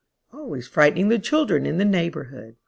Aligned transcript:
always 0.33 0.67
frightening 0.67 1.09
the 1.09 1.19
children 1.19 1.63
in 1.67 1.77
the 1.77 1.85
neighbourhood." 1.85 2.55